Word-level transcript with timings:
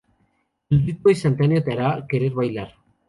El 0.71 0.83
ritmo 0.83 1.11
instantáneo 1.11 1.63
te 1.63 1.73
hará 1.73 2.03
querer 2.09 2.31
bailar. 2.31 2.73